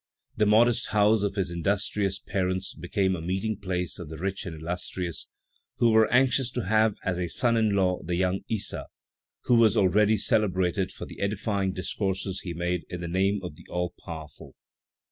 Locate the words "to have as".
6.53-7.19